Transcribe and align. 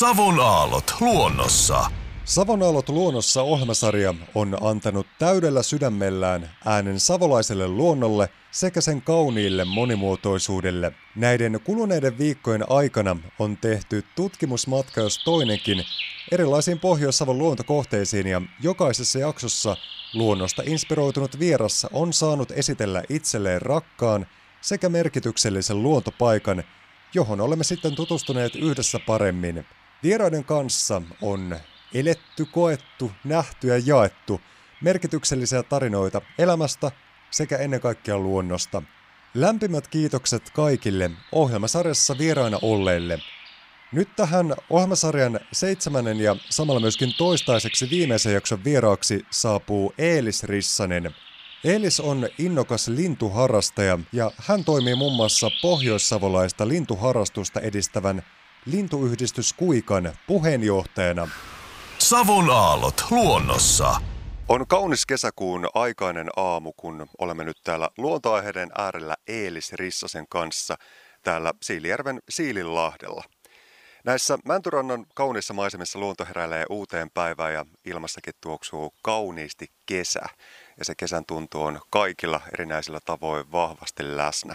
Savon 0.00 0.40
aallot 0.40 0.94
luonnossa. 1.00 1.90
Savonaalot 2.24 2.88
luonnossa 2.88 3.42
ohjelmasarja 3.42 4.14
on 4.34 4.58
antanut 4.60 5.06
täydellä 5.18 5.62
sydämellään 5.62 6.50
äänen 6.66 7.00
savolaiselle 7.00 7.68
luonnolle 7.68 8.28
sekä 8.50 8.80
sen 8.80 9.02
kauniille 9.02 9.64
monimuotoisuudelle. 9.64 10.92
Näiden 11.16 11.60
kuluneiden 11.64 12.18
viikkojen 12.18 12.70
aikana 12.70 13.16
on 13.38 13.56
tehty 13.56 14.04
tutkimusmatka 14.16 15.00
jos 15.00 15.18
toinenkin 15.24 15.84
erilaisiin 16.32 16.78
Pohjois-Savon 16.78 17.38
luontokohteisiin 17.38 18.26
ja 18.26 18.42
jokaisessa 18.62 19.18
jaksossa 19.18 19.76
luonnosta 20.14 20.62
inspiroitunut 20.66 21.38
vieras 21.38 21.86
on 21.92 22.12
saanut 22.12 22.50
esitellä 22.50 23.02
itselleen 23.08 23.62
rakkaan 23.62 24.26
sekä 24.60 24.88
merkityksellisen 24.88 25.82
luontopaikan, 25.82 26.62
johon 27.14 27.40
olemme 27.40 27.64
sitten 27.64 27.94
tutustuneet 27.94 28.56
yhdessä 28.56 28.98
paremmin. 29.06 29.64
Vieraiden 30.02 30.44
kanssa 30.44 31.02
on 31.22 31.56
eletty, 31.94 32.44
koettu, 32.44 33.12
nähty 33.24 33.68
ja 33.68 33.82
jaettu 33.86 34.40
merkityksellisiä 34.82 35.62
tarinoita 35.62 36.20
elämästä 36.38 36.90
sekä 37.30 37.56
ennen 37.56 37.80
kaikkea 37.80 38.18
luonnosta. 38.18 38.82
Lämpimät 39.34 39.88
kiitokset 39.88 40.50
kaikille 40.50 41.10
ohjelmasarjassa 41.32 42.18
vieraina 42.18 42.58
olleille. 42.62 43.18
Nyt 43.92 44.16
tähän 44.16 44.54
ohjelmasarjan 44.70 45.40
seitsemännen 45.52 46.20
ja 46.20 46.36
samalla 46.50 46.80
myöskin 46.80 47.14
toistaiseksi 47.18 47.90
viimeisen 47.90 48.34
jakson 48.34 48.64
vieraaksi 48.64 49.26
saapuu 49.30 49.94
Eelis 49.98 50.44
Rissanen. 50.44 51.14
Eelis 51.64 52.00
on 52.00 52.28
innokas 52.38 52.88
lintuharrastaja 52.88 53.98
ja 54.12 54.30
hän 54.36 54.64
toimii 54.64 54.94
muun 54.94 55.16
muassa 55.16 55.50
pohjoissavolaista 55.62 56.68
lintuharrastusta 56.68 57.60
edistävän 57.60 58.22
lintuyhdistys 58.66 59.52
Kuikan 59.52 60.12
puheenjohtajana. 60.26 61.28
Savon 61.98 62.50
aallot 62.50 63.04
luonnossa. 63.10 64.00
On 64.48 64.66
kaunis 64.66 65.06
kesäkuun 65.06 65.68
aikainen 65.74 66.28
aamu, 66.36 66.72
kun 66.76 67.06
olemme 67.18 67.44
nyt 67.44 67.56
täällä 67.64 67.90
luontoaiheiden 67.98 68.70
äärellä 68.78 69.14
Eelis 69.26 69.72
Rissasen 69.72 70.26
kanssa 70.28 70.76
täällä 71.22 71.52
Siilijärven 71.62 72.20
Siilinlahdella. 72.28 73.24
Näissä 74.04 74.38
Mäntyrannan 74.44 75.06
kauniissa 75.14 75.54
maisemissa 75.54 75.98
luonto 75.98 76.24
heräilee 76.24 76.64
uuteen 76.70 77.10
päivään 77.10 77.52
ja 77.52 77.66
ilmassakin 77.84 78.34
tuoksuu 78.40 78.94
kauniisti 79.02 79.66
kesä. 79.86 80.20
Ja 80.78 80.84
se 80.84 80.94
kesän 80.94 81.24
tuntu 81.26 81.62
on 81.62 81.80
kaikilla 81.90 82.40
erinäisillä 82.52 83.00
tavoin 83.04 83.52
vahvasti 83.52 84.16
läsnä. 84.16 84.54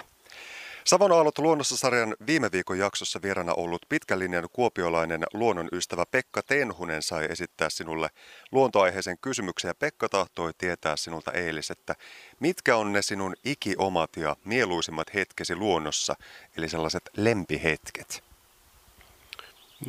Savon 0.86 1.12
aallot 1.12 1.38
luonnossa-sarjan 1.38 2.16
viime 2.28 2.52
viikon 2.52 2.78
jaksossa 2.78 3.20
vieraana 3.22 3.54
ollut 3.54 3.82
pitkän 3.90 4.20
linjan 4.20 4.48
kuopiolainen 4.54 5.24
luonnonystävä 5.34 6.06
Pekka 6.12 6.42
Tenhunen 6.44 7.02
sai 7.02 7.28
esittää 7.30 7.70
sinulle 7.70 8.10
luontoaiheisen 8.52 9.18
kysymyksen. 9.18 9.70
Ja 9.70 9.76
Pekka 9.76 10.10
tahtoi 10.10 10.52
tietää 10.58 10.96
sinulta 10.98 11.32
eilis, 11.32 11.72
että 11.72 11.96
mitkä 12.40 12.76
on 12.76 12.94
ne 12.94 13.02
sinun 13.02 13.36
ikiomat 13.46 14.10
ja 14.18 14.36
mieluisimmat 14.44 15.14
hetkesi 15.14 15.56
luonnossa, 15.56 16.16
eli 16.58 16.70
sellaiset 16.70 17.10
lempihetket? 17.18 18.24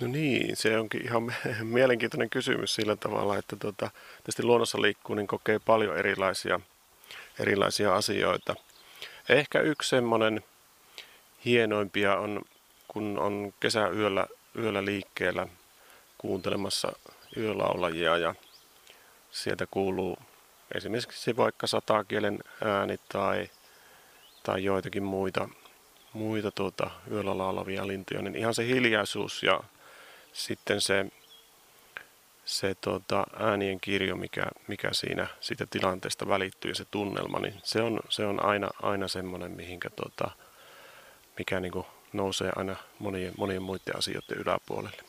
No 0.00 0.06
niin, 0.06 0.56
se 0.56 0.78
onkin 0.78 1.04
ihan 1.04 1.34
mielenkiintoinen 1.62 2.30
kysymys 2.30 2.74
sillä 2.74 2.96
tavalla, 2.96 3.38
että 3.38 3.56
tota, 3.56 3.90
tietysti 4.16 4.42
luonnossa 4.42 4.82
liikkuu, 4.82 5.16
niin 5.16 5.26
kokee 5.26 5.58
paljon 5.58 5.98
erilaisia, 5.98 6.60
erilaisia 7.38 7.94
asioita. 7.94 8.54
Ehkä 9.28 9.60
yksi 9.60 9.88
semmoinen 9.88 10.44
hienoimpia 11.46 12.16
on, 12.16 12.42
kun 12.88 13.18
on 13.18 13.54
kesäyöllä 13.60 14.26
yöllä 14.58 14.84
liikkeellä 14.84 15.46
kuuntelemassa 16.18 16.92
yölaulajia 17.36 18.16
ja 18.16 18.34
sieltä 19.30 19.66
kuuluu 19.70 20.18
esimerkiksi 20.74 21.36
vaikka 21.36 21.66
satakielen 21.66 22.38
ääni 22.64 22.98
tai, 23.08 23.50
tai 24.42 24.64
joitakin 24.64 25.02
muita, 25.02 25.48
muita 26.12 26.50
tuota, 26.50 26.90
yöllä 27.10 27.38
laulavia 27.38 27.86
lintuja, 27.86 28.22
niin 28.22 28.36
ihan 28.36 28.54
se 28.54 28.66
hiljaisuus 28.66 29.42
ja 29.42 29.60
sitten 30.32 30.80
se, 30.80 31.06
se 32.44 32.74
tuota, 32.74 33.26
äänien 33.38 33.80
kirjo, 33.80 34.16
mikä, 34.16 34.46
mikä 34.68 34.88
siinä 34.92 35.26
siitä 35.40 35.66
tilanteesta 35.70 36.28
välittyy 36.28 36.70
ja 36.70 36.74
se 36.74 36.84
tunnelma, 36.90 37.38
niin 37.38 37.54
se 37.62 37.82
on, 37.82 38.00
se 38.08 38.26
on 38.26 38.44
aina, 38.44 38.70
aina 38.82 39.08
semmoinen, 39.08 39.50
mihinkä 39.50 39.90
tuota, 39.90 40.30
mikä 41.38 41.60
niin 41.60 41.72
kuin 41.72 41.86
nousee 42.12 42.52
aina 42.56 42.76
monien, 42.98 43.32
monien 43.38 43.62
muiden 43.62 43.98
asioiden 43.98 44.38
yläpuolelle. 44.38 45.02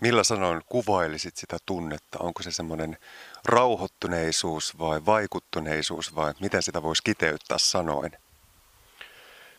Millä 0.00 0.24
sanoin 0.24 0.62
kuvailisit 0.66 1.36
sitä 1.36 1.56
tunnetta? 1.66 2.18
Onko 2.18 2.42
se 2.42 2.50
semmoinen 2.50 2.98
rauhoittuneisuus 3.44 4.78
vai 4.78 5.06
vaikuttuneisuus 5.06 6.14
vai 6.14 6.34
miten 6.40 6.62
sitä 6.62 6.82
voisi 6.82 7.02
kiteyttää 7.02 7.58
sanoen? 7.58 8.18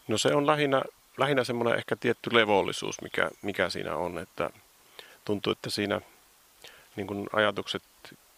No 0.08 0.18
se 0.18 0.34
on 0.34 0.48
lähinnä, 0.48 0.82
lähinnä 1.18 1.44
semmoinen 1.44 1.78
ehkä 1.78 1.96
tietty 1.96 2.34
levollisuus, 2.34 3.02
mikä, 3.02 3.30
mikä 3.42 3.70
siinä 3.70 3.96
on, 3.96 4.20
että 4.20 4.50
tuntuu, 5.26 5.52
että 5.52 5.70
siinä 5.70 6.02
niin 6.96 7.08
kuin 7.08 7.28
ajatukset 7.34 7.84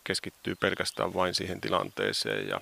keskittyy 0.03 0.55
pelkästään 0.55 1.13
vain 1.13 1.35
siihen 1.35 1.61
tilanteeseen 1.61 2.47
ja 2.47 2.61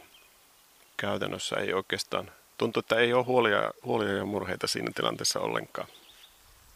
käytännössä 0.98 1.56
ei 1.56 1.74
oikeastaan 1.74 2.32
tuntuu, 2.58 2.80
että 2.80 2.96
ei 2.96 3.14
ole 3.14 3.26
huolia, 3.26 3.72
huolia 3.86 4.14
ja 4.14 4.26
murheita 4.26 4.68
siinä 4.68 4.92
tilanteessa 4.96 5.40
ollenkaan. 5.40 5.88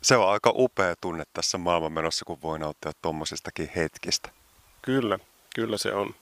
Se 0.01 0.17
on 0.17 0.29
aika 0.29 0.53
upea 0.55 0.95
tunne 1.01 1.23
tässä 1.33 1.57
maailmanmenossa, 1.57 2.25
kun 2.25 2.41
voi 2.41 2.59
nauttia 2.59 2.91
tuommoisistakin 3.01 3.71
hetkistä. 3.75 4.29
Kyllä, 4.81 5.19
kyllä 5.55 5.77
se 5.77 5.93
on. 5.93 6.15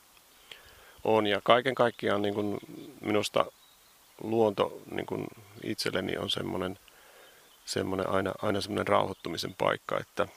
on. 1.04 1.28
Ja 1.28 1.42
kaiken 1.44 1.76
kaikkiaan 1.76 2.22
niin 2.22 2.34
kuin 2.34 2.58
minusta 3.02 3.46
luonto 4.22 4.82
niin 4.92 5.06
kuin 5.06 5.28
itselleni 5.64 6.18
on 6.18 6.30
semmoinen, 6.30 6.80
semmoinen 7.66 8.10
aina, 8.10 8.34
aina 8.42 8.62
semmoinen 8.62 8.88
rauhoittumisen 8.88 9.54
paikka, 9.54 10.00
että 10.00 10.28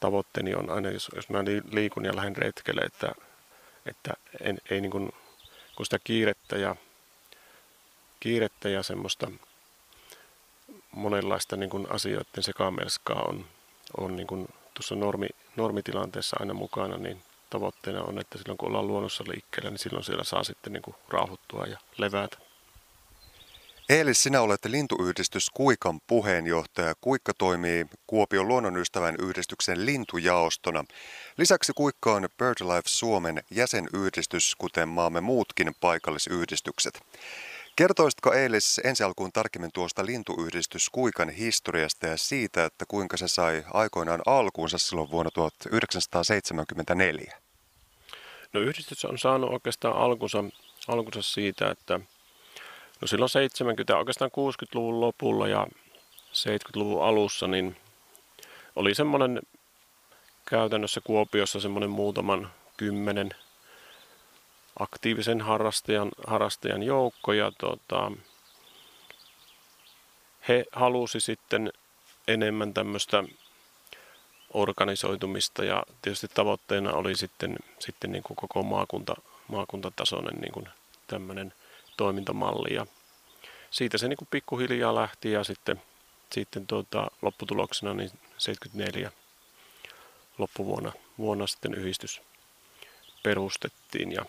tavoitteeni 0.00 0.54
on 0.54 0.70
aina, 0.70 0.90
jos, 0.90 1.10
jos 1.14 1.28
mä 1.28 1.44
liikun 1.70 2.04
ja 2.04 2.16
lähden 2.16 2.36
retkelle, 2.36 2.80
että, 2.80 3.12
että 3.86 4.14
en, 4.40 4.58
ei 4.70 4.80
niin 4.80 4.90
kuin, 4.90 5.12
kun 5.76 5.86
sitä 5.86 5.98
kiirettä 6.04 6.56
ja 6.56 6.76
kiirettä 8.20 8.68
ja 8.68 8.82
semmoista 8.82 9.30
monenlaista 10.92 11.56
niin 11.56 11.70
kuin 11.70 11.90
asioiden 11.90 12.42
sekamelskaa 12.42 13.22
on, 13.22 13.46
on 13.98 14.16
niin 14.16 14.26
kuin 14.26 14.48
tuossa 14.74 14.94
normi, 14.94 15.28
normitilanteessa 15.56 16.36
aina 16.40 16.54
mukana, 16.54 16.96
niin 16.96 17.22
tavoitteena 17.50 18.02
on, 18.02 18.18
että 18.18 18.38
silloin 18.38 18.58
kun 18.58 18.68
ollaan 18.68 18.86
luonnossa 18.86 19.24
liikkeellä, 19.28 19.70
niin 19.70 19.78
silloin 19.78 20.04
siellä 20.04 20.24
saa 20.24 20.44
sitten 20.44 20.72
niin 20.72 20.82
kuin 20.82 20.94
rauhoittua 21.08 21.66
ja 21.66 21.78
levätä. 21.98 22.38
Eelis, 23.88 24.22
sinä 24.22 24.40
olet 24.40 24.64
lintuyhdistys 24.64 25.50
Kuikan 25.50 26.00
puheenjohtaja. 26.06 26.94
Kuikka 27.00 27.32
toimii 27.38 27.86
Kuopion 28.06 28.48
luonnonystävän 28.48 29.14
yhdistyksen 29.18 29.86
lintujaostona. 29.86 30.84
Lisäksi 31.36 31.72
Kuikka 31.72 32.14
on 32.14 32.28
BirdLife 32.38 32.82
Suomen 32.86 33.42
jäsenyhdistys, 33.50 34.54
kuten 34.58 34.88
maamme 34.88 35.20
muutkin 35.20 35.74
paikallisyhdistykset. 35.80 37.00
Kertoisitko 37.78 38.32
Eilis 38.32 38.80
ensi 38.84 39.04
alkuun 39.04 39.32
tarkemmin 39.32 39.70
tuosta 39.74 40.06
lintuyhdistys 40.06 40.90
Kuikan 40.90 41.28
historiasta 41.28 42.06
ja 42.06 42.16
siitä, 42.16 42.64
että 42.64 42.84
kuinka 42.88 43.16
se 43.16 43.28
sai 43.28 43.64
aikoinaan 43.72 44.22
alkuunsa 44.26 44.78
silloin 44.78 45.10
vuonna 45.10 45.30
1974? 45.30 47.38
No 48.52 48.60
yhdistys 48.60 49.04
on 49.04 49.18
saanut 49.18 49.50
oikeastaan 49.50 49.96
alkunsa, 49.96 50.44
alkunsa 50.88 51.22
siitä, 51.22 51.70
että 51.70 52.00
no 53.00 53.06
silloin 53.06 53.28
70, 53.28 53.96
oikeastaan 53.96 54.30
60-luvun 54.30 55.00
lopulla 55.00 55.48
ja 55.48 55.66
70-luvun 56.32 57.04
alussa, 57.04 57.46
niin 57.46 57.76
oli 58.76 58.94
semmoinen 58.94 59.40
käytännössä 60.44 61.00
Kuopiossa 61.00 61.60
semmoinen 61.60 61.90
muutaman 61.90 62.50
kymmenen 62.76 63.30
aktiivisen 64.78 65.40
harrastajan, 65.40 66.08
harrastajan 66.26 66.82
joukko 66.82 67.32
ja 67.32 67.52
tota, 67.58 68.12
he 70.48 70.64
halusi 70.72 71.20
sitten 71.20 71.72
enemmän 72.28 72.74
tämmöistä 72.74 73.24
organisoitumista 74.54 75.64
ja 75.64 75.82
tietysti 76.02 76.28
tavoitteena 76.34 76.92
oli 76.92 77.16
sitten, 77.16 77.56
sitten 77.78 78.12
niin 78.12 78.22
kuin 78.22 78.36
koko 78.36 78.62
maakunta, 78.62 79.14
maakuntatasoinen 79.48 80.40
niin 80.40 80.52
kuin 80.52 80.68
tämmöinen 81.06 81.52
toimintamalli 81.96 82.74
ja 82.74 82.86
siitä 83.70 83.98
se 83.98 84.08
niin 84.08 84.16
kuin 84.16 84.28
pikkuhiljaa 84.30 84.94
lähti 84.94 85.32
ja 85.32 85.44
sitten, 85.44 85.82
sitten 86.32 86.66
tuota, 86.66 87.10
lopputuloksena 87.22 87.94
niin 87.94 88.10
74 88.38 89.12
loppuvuonna 90.38 90.92
vuonna 91.18 91.46
sitten 91.46 91.74
yhdistys 91.74 92.22
perustettiin 93.22 94.12
ja 94.12 94.24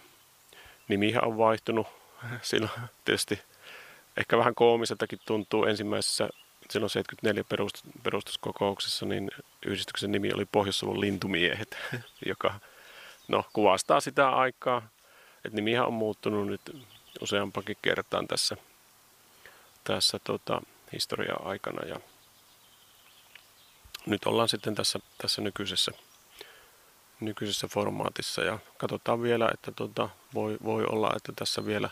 nimihän 0.89 1.25
on 1.25 1.37
vaihtunut. 1.37 1.87
Silloin 2.41 2.71
tietysti 3.05 3.41
ehkä 4.17 4.37
vähän 4.37 4.55
koomiseltakin 4.55 5.19
tuntuu 5.25 5.65
ensimmäisessä 5.65 6.29
silloin 6.69 6.89
74 6.89 7.43
perustuskokouksessa, 8.03 9.05
niin 9.05 9.31
yhdistyksen 9.65 10.11
nimi 10.11 10.33
oli 10.33 10.45
Pohjois-Savon 10.45 11.01
lintumiehet, 11.01 11.77
joka 12.25 12.59
no, 13.27 13.45
kuvastaa 13.53 13.99
sitä 13.99 14.29
aikaa. 14.29 14.87
Että 15.45 15.55
nimihän 15.55 15.85
on 15.85 15.93
muuttunut 15.93 16.47
nyt 16.47 16.61
useampakin 17.21 17.77
kertaan 17.81 18.27
tässä, 18.27 18.57
tässä 19.83 20.19
tota, 20.23 20.61
historian 20.93 21.47
aikana. 21.47 21.87
Ja 21.87 21.99
nyt 24.05 24.25
ollaan 24.25 24.49
sitten 24.49 24.75
tässä, 24.75 24.99
tässä 25.17 25.41
nykyisessä, 25.41 25.91
nykyisessä 27.19 27.67
formaatissa 27.67 28.41
ja 28.41 28.59
katsotaan 28.77 29.21
vielä, 29.21 29.49
että 29.53 29.71
tota, 29.71 30.09
voi, 30.33 30.57
voi 30.63 30.85
olla, 30.85 31.13
että 31.15 31.31
tässä 31.35 31.65
vielä, 31.65 31.89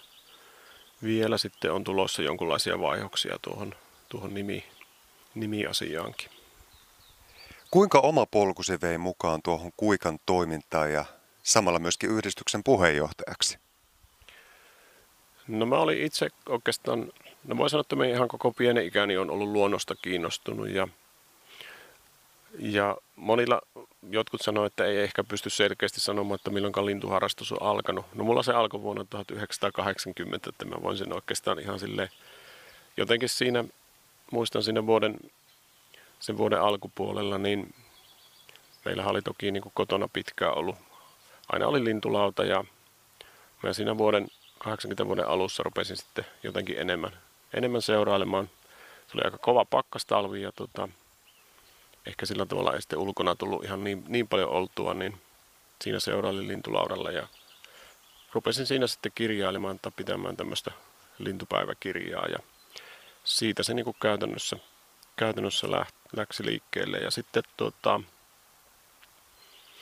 vielä 1.04 1.38
sitten 1.38 1.72
on 1.72 1.84
tulossa 1.84 2.22
jonkinlaisia 2.22 2.80
vaihoksia 2.80 3.40
tuohon, 3.42 3.76
tuohon 4.10 4.34
nimi, 4.34 4.64
nimiasiaankin. 5.36 6.30
Kuinka 7.72 8.00
oma 8.00 8.26
polku 8.26 8.64
se 8.64 8.82
vei 8.82 8.98
mukaan 8.98 9.42
tuohon 9.42 9.72
Kuikan 9.78 10.20
toimintaan 10.26 10.92
ja 10.92 11.06
samalla 11.44 11.80
myöskin 11.80 12.10
yhdistyksen 12.10 12.64
puheenjohtajaksi? 12.64 13.58
No 15.48 15.66
mä 15.66 15.78
olin 15.78 16.02
itse 16.02 16.28
oikeastaan, 16.50 17.12
no 17.44 17.58
voin 17.58 17.70
sanoa, 17.70 17.82
että 17.82 17.96
mä 17.96 18.06
ihan 18.06 18.28
koko 18.28 18.52
pienen 18.52 18.86
ikäni 18.86 19.18
on 19.18 19.30
ollut 19.30 19.50
luonnosta 19.50 19.96
kiinnostunut 19.96 20.70
ja, 20.70 20.88
ja 22.60 22.98
monilla 23.16 23.62
jotkut 24.10 24.42
sanoivat, 24.42 24.72
että 24.72 24.86
ei 24.86 24.98
ehkä 24.98 25.24
pysty 25.24 25.50
selkeästi 25.50 26.00
sanomaan, 26.00 26.36
että 26.36 26.50
milloin 26.50 26.86
lintuharrastus 26.86 27.52
on 27.52 27.62
alkanut. 27.62 28.06
No 28.16 28.24
mulla 28.24 28.44
se 28.44 28.52
alkoi 28.54 28.82
vuonna 28.82 29.06
1980, 29.10 30.50
että 30.50 30.66
mä 30.66 30.76
voin 30.84 30.98
sen 30.98 31.14
oikeastaan 31.14 31.60
ihan 31.60 31.80
sille 31.80 32.10
jotenkin 32.98 33.30
siinä, 33.30 33.64
muistan 34.32 34.64
siinä 34.64 34.86
vuoden, 34.86 35.18
sen 36.20 36.38
vuoden 36.38 36.62
alkupuolella, 36.62 37.38
niin 37.38 37.74
meillä 38.86 39.06
oli 39.06 39.22
toki 39.22 39.52
niin 39.52 39.64
kotona 39.74 40.08
pitkään 40.08 40.58
ollut, 40.58 40.76
aina 41.50 41.68
oli 41.68 41.84
lintulauta 41.84 42.44
ja 42.44 42.66
mä 43.64 43.74
siinä 43.74 43.98
vuoden 43.98 44.28
80 44.60 45.06
vuoden 45.06 45.28
alussa 45.28 45.64
rupesin 45.64 45.98
sitten 45.98 46.26
jotenkin 46.44 46.80
enemmän, 46.80 47.12
enemmän 47.54 47.82
seurailemaan. 47.82 48.50
Se 49.08 49.12
oli 49.14 49.22
aika 49.26 49.38
kova 49.38 49.66
pakkastalvi 49.66 50.42
ja 50.42 50.52
tota, 50.52 50.90
ehkä 52.08 52.26
sillä 52.26 52.46
tavalla 52.46 52.74
ei 52.74 52.82
sitten 52.82 53.00
ulkona 53.00 53.36
tullut 53.36 53.64
ihan 53.64 53.84
niin, 53.84 54.04
niin 54.08 54.28
paljon 54.28 54.50
oltua, 54.50 54.94
niin 54.94 55.22
siinä 55.82 56.00
seurailin 56.00 56.48
lintulaudalla. 56.48 57.12
Ja 57.12 57.28
rupesin 58.34 58.66
siinä 58.66 58.88
sitten 58.88 59.12
kirjailemaan 59.16 59.80
tai 59.80 59.92
pitämään 59.96 60.38
tämmöistä 60.38 60.72
lintupäiväkirjaa. 61.20 62.26
Ja 62.26 62.40
siitä 63.24 63.64
se 63.64 63.74
niin 63.74 63.86
kuin 63.86 63.98
käytännössä, 64.02 64.58
käytännössä 65.16 65.68
läksi 66.16 66.46
liikkeelle. 66.46 66.98
Ja 66.98 67.12
sitten 67.12 67.44
tota, 67.58 68.02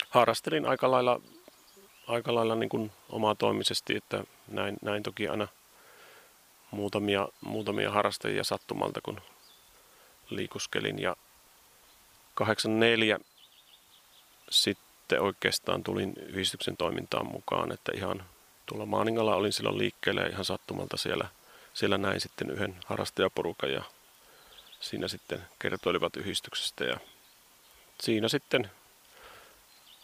harrastelin 0.09 0.65
aika 0.65 0.91
lailla 0.91 1.21
aika 2.07 2.35
lailla 2.35 2.55
niin 2.55 2.69
kuin 2.69 2.91
toimisesti, 3.37 3.95
että 3.95 4.23
näin, 4.47 4.77
näin 4.81 5.03
toki 5.03 5.27
aina 5.27 5.47
muutamia, 6.71 7.27
muutamia 7.41 7.91
harrastajia 7.91 8.43
sattumalta, 8.43 9.01
kun 9.01 9.21
liikuskelin. 10.29 10.99
Ja 10.99 11.15
84 12.35 13.19
sitten 14.49 15.21
oikeastaan 15.21 15.83
tulin 15.83 16.13
yhdistyksen 16.17 16.77
toimintaan 16.77 17.25
mukaan, 17.25 17.71
että 17.71 17.91
ihan 17.95 18.23
tuolla 18.65 18.85
Maaningalla 18.85 19.35
olin 19.35 19.53
silloin 19.53 19.77
liikkeellä 19.77 20.21
ja 20.21 20.29
ihan 20.29 20.45
sattumalta 20.45 20.97
siellä, 20.97 21.27
siellä 21.73 21.97
näin 21.97 22.21
sitten 22.21 22.49
yhden 22.49 22.75
harrastajaporukan 22.85 23.71
ja 23.71 23.83
siinä 24.79 25.07
sitten 25.07 25.41
kertoilivat 25.59 26.15
yhdistyksestä 26.15 26.83
ja 26.83 26.97
siinä 28.01 28.27
sitten 28.27 28.71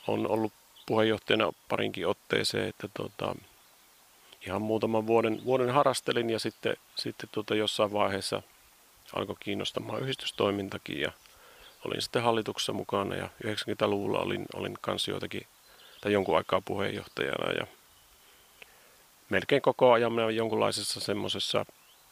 on 0.07 0.27
ollut 0.27 0.53
puheenjohtajana 0.85 1.53
parinkin 1.69 2.07
otteeseen, 2.07 2.69
että 2.69 2.87
tota, 2.93 3.35
ihan 4.47 4.61
muutaman 4.61 5.07
vuoden, 5.07 5.45
vuoden 5.45 5.69
harrastelin 5.69 6.29
ja 6.29 6.39
sitten, 6.39 6.77
sitten 6.95 7.29
tota 7.31 7.55
jossain 7.55 7.93
vaiheessa 7.93 8.41
alkoi 9.15 9.35
kiinnostamaan 9.39 10.01
yhdistystoimintakin 10.01 11.01
ja 11.01 11.11
olin 11.85 12.01
sitten 12.01 12.23
hallituksessa 12.23 12.73
mukana 12.73 13.15
ja 13.15 13.29
90-luvulla 13.45 14.19
olin, 14.19 14.45
olin 14.55 14.77
kanssa 14.81 15.11
joitakin 15.11 15.47
tai 16.01 16.13
jonkun 16.13 16.37
aikaa 16.37 16.61
puheenjohtajana 16.61 17.51
ja 17.51 17.67
melkein 19.29 19.61
koko 19.61 19.91
ajan 19.91 20.13
minä 20.13 20.29
jonkunlaisessa 20.29 20.99
semmoisessa 20.99 21.65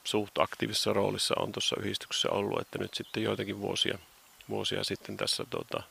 suht 0.03 0.37
aktiivisessa 0.37 0.93
roolissa 0.93 1.35
on 1.39 1.51
tuossa 1.51 1.75
yhdistyksessä 1.79 2.29
ollut, 2.29 2.61
että 2.61 2.79
nyt 2.79 2.93
sitten 2.93 3.23
joitakin 3.23 3.61
vuosia, 3.61 3.99
vuosia 4.49 4.83
sitten 4.83 5.17
tässä 5.17 5.45
tota, 5.49 5.83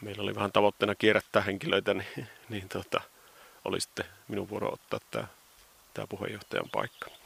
meillä 0.00 0.22
oli 0.22 0.34
vähän 0.34 0.52
tavoitteena 0.52 0.94
kierrättää 0.94 1.42
henkilöitä, 1.42 1.94
niin, 1.94 2.28
niin 2.48 2.68
tota, 2.68 3.00
oli 3.64 3.80
sitten 3.80 4.04
minun 4.28 4.48
vuoro 4.48 4.72
ottaa 4.72 5.00
tämä, 5.10 5.26
tämä 5.94 6.06
puheenjohtajan 6.06 6.68
paikka. 6.72 7.21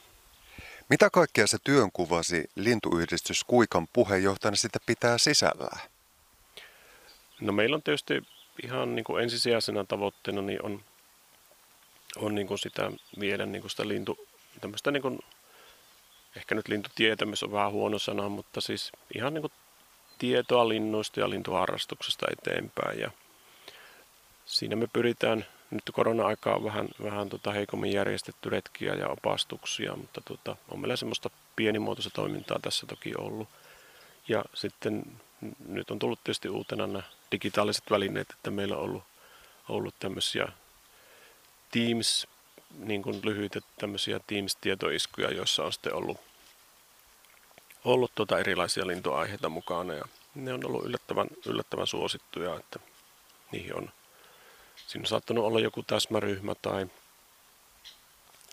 Mitä 0.91 1.11
kaikkea 1.11 1.47
se 1.47 1.59
työnkuvasi 1.65 2.51
lintuyhdistys 2.55 3.45
Kuikan 3.45 3.89
puheenjohtajana 3.93 4.57
sitten 4.57 4.83
pitää 4.87 5.19
sisällään? 5.19 5.81
No 7.41 7.53
meillä 7.53 7.77
on 7.77 7.83
tietysti 7.83 8.23
ihan 8.63 8.95
niin 8.95 9.05
kuin 9.05 9.23
ensisijaisena 9.23 9.85
tavoitteena 9.85 10.43
niin 10.43 10.63
on, 10.63 10.85
on 12.17 12.35
niin 12.35 12.47
kuin 12.47 12.59
sitä 12.59 12.91
viedä 13.21 13.47
niin 13.47 13.63
kuin 13.63 13.71
sitä 13.71 13.89
lintu, 13.89 14.27
niin 14.91 15.03
kuin, 15.03 15.19
ehkä 16.37 16.55
nyt 16.55 16.69
lintutietämys 16.69 17.43
on 17.43 17.53
vähän 17.53 17.73
huono 17.73 17.99
sana, 17.99 18.29
mutta 18.29 18.61
siis 18.61 18.93
ihan 19.15 19.35
niin 19.35 19.43
kuin 19.43 19.53
tietoa 20.19 20.69
linnuista 20.69 21.21
ja 21.21 21.31
lintuharrastuksesta 21.31 22.27
eteenpäin. 22.33 23.01
Ja 23.01 23.11
siinä 24.47 24.77
me 24.77 24.87
pyritään, 24.93 25.47
nyt 25.71 25.83
korona-aikaa 25.93 26.55
on 26.55 26.65
vähän, 26.65 26.89
vähän 27.03 27.29
tota 27.29 27.53
heikommin 27.53 27.93
järjestetty 27.93 28.51
retkiä 28.51 28.95
ja 28.95 29.09
opastuksia, 29.09 29.97
mutta 29.97 30.21
tota, 30.21 30.57
on 30.69 30.81
meillä 30.81 30.97
semmoista 30.97 31.31
pienimuotoista 31.57 32.11
toimintaa 32.11 32.59
tässä 32.63 32.87
toki 32.87 33.15
ollut. 33.19 33.49
Ja 34.29 34.45
sitten 34.55 35.03
nyt 35.69 35.91
on 35.91 35.99
tullut 35.99 36.25
tietysti 36.25 36.49
uutena 36.49 36.87
nämä 36.87 37.03
digitaaliset 37.33 37.85
välineet, 37.91 38.31
että 38.31 38.51
meillä 38.51 38.77
on 38.77 38.83
ollut, 38.83 39.05
ollut 39.69 39.95
tämmöisiä 39.99 40.49
Teams, 41.71 42.27
niin 42.79 43.03
kuin 43.03 43.21
lyhyitä 43.25 43.61
tämmöisiä 43.79 44.21
Teams-tietoiskuja, 44.27 45.33
joissa 45.33 45.65
on 45.65 45.73
sitten 45.73 45.95
ollut 45.95 46.21
ollut 47.87 48.13
tuota 48.15 48.39
erilaisia 48.39 48.87
lintuaiheita 48.87 49.49
mukana 49.49 49.95
ja 49.95 50.05
ne 50.35 50.53
on 50.53 50.67
ollut 50.67 50.85
yllättävän, 50.85 51.29
yllättävän 51.47 51.87
suosittuja, 51.87 52.57
että 52.57 52.79
niihin 53.53 53.77
on, 53.77 53.91
siinä 54.87 55.03
on 55.03 55.07
saattanut 55.07 55.45
olla 55.45 55.61
joku 55.61 55.83
täsmäryhmä 55.83 56.55
tai, 56.55 56.87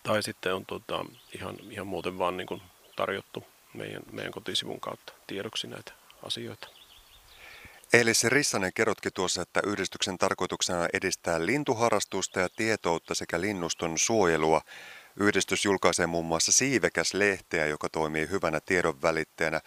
tai 0.03 0.23
sitten 0.23 0.55
on 0.55 0.65
tuota, 0.65 1.05
ihan, 1.35 1.57
ihan 1.69 1.87
muuten 1.87 2.17
vaan 2.17 2.37
niin 2.37 2.47
kuin 2.47 2.61
tarjottu 2.95 3.43
meidän, 3.73 4.03
meidän 4.11 4.31
kotisivun 4.31 4.79
kautta 4.79 5.13
tiedoksi 5.27 5.67
näitä 5.67 5.93
asioita. 6.23 6.67
Eli 7.93 8.13
se 8.13 8.29
Rissanen 8.29 8.73
kerrotkin 8.73 9.13
tuossa, 9.13 9.41
että 9.41 9.61
yhdistyksen 9.65 10.17
tarkoituksena 10.17 10.87
edistää 10.93 11.45
lintuharrastusta 11.45 12.39
ja 12.39 12.49
tietoutta 12.55 13.15
sekä 13.15 13.41
linnuston 13.41 13.97
suojelua. 13.97 14.61
Yhdistys 15.19 15.65
julkaisee 15.65 16.07
muun 16.07 16.25
muassa 16.25 16.51
Siivekäs-lehteä, 16.51 17.65
joka 17.65 17.89
toimii 17.89 18.29
hyvänä 18.29 18.59
tiedon 18.59 19.01
välittäjänä. 19.01 19.61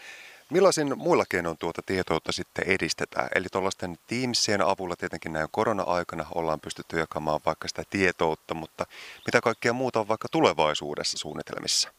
Millaisin 0.50 0.98
muilla 0.98 1.24
keinoin 1.28 1.58
tuota 1.58 1.82
tietoutta 1.86 2.32
sitten 2.32 2.68
edistetään? 2.68 3.28
Eli 3.34 3.46
tuollaisten 3.52 3.98
Teamsien 4.06 4.62
avulla 4.62 4.96
tietenkin 4.96 5.32
näin 5.32 5.48
korona-aikana 5.50 6.26
ollaan 6.34 6.60
pystytty 6.60 6.98
jakamaan 6.98 7.40
vaikka 7.46 7.68
sitä 7.68 7.82
tietoutta, 7.90 8.54
mutta 8.54 8.86
mitä 9.26 9.40
kaikkea 9.40 9.72
muuta 9.72 10.00
on 10.00 10.08
vaikka 10.08 10.28
tulevaisuudessa 10.32 11.18
suunnitelmissa? 11.18 11.92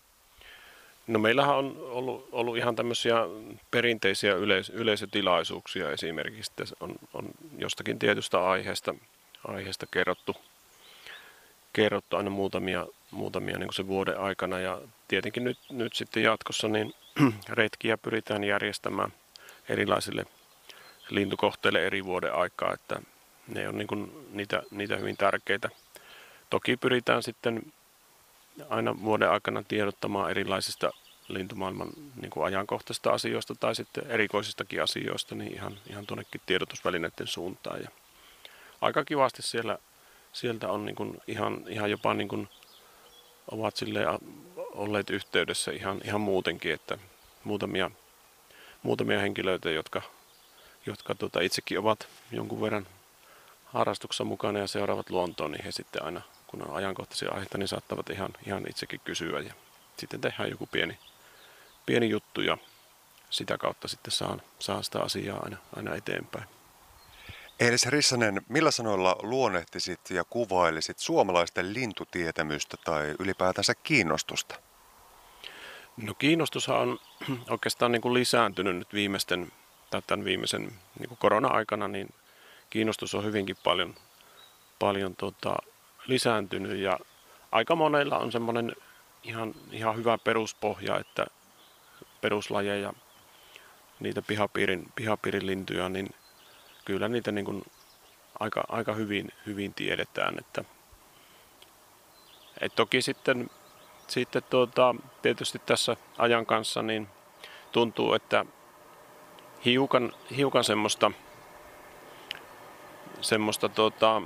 No 1.08 1.20
meillähän 1.20 1.56
on 1.56 1.78
ollut, 1.90 2.30
ollut 2.32 2.58
ihan 2.58 2.76
tämmöisiä 2.76 3.16
perinteisiä 3.72 4.34
yleis- 4.34 4.70
yleisötilaisuuksia 4.70 5.92
esimerkiksi. 5.92 6.52
On, 6.80 6.96
on 7.14 7.30
jostakin 7.58 8.00
tietystä 8.00 8.50
aiheesta, 8.50 8.96
aiheesta 9.48 9.86
kerrottu, 9.92 10.36
kerrottu 11.74 12.16
aina 12.18 12.30
muutamia 12.30 12.88
muutamia 13.12 13.58
niin 13.58 13.68
kuin 13.68 13.76
se 13.76 13.88
vuoden 13.88 14.20
aikana. 14.20 14.60
Ja 14.60 14.82
tietenkin 15.08 15.44
nyt, 15.44 15.58
nyt 15.70 15.94
sitten 15.94 16.24
jatkossa 16.24 16.68
niin 16.68 16.94
retkiä 17.50 17.98
pyritään 17.98 18.44
järjestämään 18.44 19.14
erilaisille 19.70 20.26
lintukohteille 21.10 21.86
eri 21.86 22.06
vuoden 22.06 22.34
aikaa, 22.34 22.74
että 22.74 23.02
ne 23.48 23.70
on 23.70 23.78
niin 23.78 23.88
kuin 23.88 24.28
niitä, 24.32 24.64
niitä 24.72 24.98
hyvin 24.98 25.18
tärkeitä. 25.18 25.70
Toki 26.50 26.78
pyritään 26.78 27.24
sitten 27.24 27.74
aina 28.70 29.02
vuoden 29.02 29.30
aikana 29.30 29.64
tiedottamaan 29.64 30.32
erilaisista 30.32 30.92
lintumaailman 31.28 31.90
niin 32.22 32.30
kuin 32.30 32.46
ajankohtaisista 32.46 33.12
asioista 33.12 33.56
tai 33.56 33.76
sitten 33.76 34.04
erikoisistakin 34.08 34.84
asioista 34.84 35.36
niin 35.36 35.54
ihan, 35.54 35.78
ihan 35.90 36.06
tuonnekin 36.06 36.42
tiedotusvälineiden 36.46 37.28
suuntaan. 37.28 37.82
Ja 37.82 37.90
aika 38.82 39.06
kivasti 39.06 39.42
siellä, 39.42 39.78
sieltä 40.34 40.70
on 40.70 40.86
niin 40.86 40.96
kuin 40.96 41.22
ihan, 41.28 41.64
ihan 41.68 41.92
jopa 41.92 42.14
niin 42.14 42.28
kuin 42.28 42.50
ovat 43.52 43.76
sille 43.76 44.06
olleet 44.72 45.10
yhteydessä 45.10 45.72
ihan, 45.72 46.02
ihan 46.04 46.22
muutenkin, 46.22 46.74
että 46.74 46.98
muutamia 47.44 47.92
muutamia 48.84 49.20
henkilöitä, 49.20 49.70
jotka, 49.70 50.02
jotka 50.86 51.16
tuota, 51.16 51.42
itsekin 51.42 51.80
ovat 51.80 52.08
jonkun 52.32 52.62
verran 52.62 52.88
harrastuksessa 53.66 54.24
mukana 54.24 54.60
ja 54.60 54.68
seuraavat 54.68 55.10
luontoon, 55.10 55.52
niin 55.52 55.64
he 55.64 55.72
sitten 55.72 56.04
aina, 56.04 56.22
kun 56.48 56.62
on 56.62 56.76
ajankohtaisia 56.76 57.32
aiheita, 57.32 57.58
niin 57.58 57.68
saattavat 57.68 58.10
ihan, 58.10 58.30
ihan 58.46 58.64
itsekin 58.70 59.00
kysyä 59.04 59.40
ja 59.40 59.54
sitten 59.98 60.22
tehdään 60.22 60.50
joku 60.50 60.68
pieni, 60.72 60.98
pieni 61.86 62.10
juttu 62.10 62.42
ja 62.42 62.58
sitä 63.30 63.58
kautta 63.58 63.88
sitten 63.88 64.12
saan, 64.12 64.42
saan 64.60 64.84
sitä 64.84 65.00
asiaa 65.00 65.40
aina, 65.44 65.58
aina 65.76 65.96
eteenpäin. 65.96 66.57
Eilis 67.60 67.86
Rissanen, 67.86 68.42
millä 68.50 68.72
sanoilla 68.72 69.16
luonnehtisit 69.22 70.00
ja 70.10 70.24
kuvailisit 70.24 71.00
suomalaisten 71.00 71.74
lintutietämystä 71.74 72.78
tai 72.86 73.16
ylipäätänsä 73.20 73.74
kiinnostusta? 73.76 74.56
No 75.98 76.14
kiinnostushan 76.14 76.78
on 76.78 77.00
oikeastaan 77.50 77.92
niin 77.92 78.02
kuin 78.02 78.14
lisääntynyt 78.14 78.76
nyt 78.76 78.94
viimeisten, 78.94 79.52
tai 79.90 80.02
tämän 80.08 80.26
viimeisen 80.26 80.62
niin 81.00 81.08
kuin 81.08 81.18
korona-aikana, 81.18 81.88
niin 81.88 82.14
kiinnostus 82.70 83.16
on 83.16 83.24
hyvinkin 83.24 83.58
paljon, 83.64 83.96
paljon 84.80 85.16
tota, 85.16 85.56
lisääntynyt 86.08 86.78
ja 86.78 87.00
aika 87.52 87.76
monella 87.76 88.18
on 88.18 88.32
semmoinen 88.32 88.76
ihan, 89.24 89.56
ihan 89.72 89.96
hyvä 89.96 90.18
peruspohja, 90.18 91.00
että 91.00 91.26
peruslajeja, 92.22 92.94
niitä 94.00 94.22
pihapiirin, 94.22 94.92
pihapiirin 94.96 95.48
lintuja, 95.48 95.90
niin 95.90 96.10
kyllä 96.88 97.08
niitä 97.08 97.32
niin 97.32 97.46
kuin 97.46 97.64
aika, 98.40 98.64
aika 98.70 98.94
hyvin, 98.94 99.32
hyvin 99.46 99.74
tiedetään. 99.74 100.40
Että, 100.40 100.64
et 102.62 102.76
toki 102.76 103.02
sitten, 103.02 103.50
sitten 104.08 104.44
tuota, 104.50 104.96
tietysti 105.22 105.62
tässä 105.66 105.98
ajan 106.18 106.46
kanssa 106.46 106.82
niin 106.82 107.08
tuntuu, 107.72 108.14
että 108.14 108.46
hiukan, 109.66 110.14
hiukan 110.38 110.64
semmoista, 110.64 111.12
semmoista 113.22 113.70
tuota, 113.70 114.22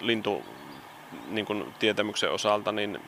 lintu 0.00 0.44
niin 1.26 1.46
kuin 1.46 1.74
tietämyksen 1.78 2.32
osalta 2.32 2.72
niin 2.72 3.00